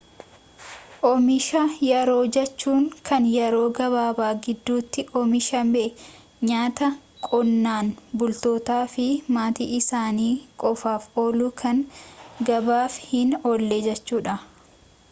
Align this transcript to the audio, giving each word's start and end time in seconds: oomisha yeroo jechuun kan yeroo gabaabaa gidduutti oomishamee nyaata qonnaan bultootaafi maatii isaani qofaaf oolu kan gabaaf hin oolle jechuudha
oomisha 1.07 1.59
yeroo 1.87 2.23
jechuun 2.37 2.85
kan 3.09 3.27
yeroo 3.33 3.67
gabaabaa 3.79 4.29
gidduutti 4.47 5.05
oomishamee 5.21 5.85
nyaata 6.53 6.89
qonnaan 7.29 7.93
bultootaafi 8.23 9.07
maatii 9.37 9.69
isaani 9.81 10.27
qofaaf 10.65 11.07
oolu 11.27 11.53
kan 11.63 11.85
gabaaf 12.51 12.99
hin 13.15 13.39
oolle 13.53 13.81
jechuudha 13.91 14.39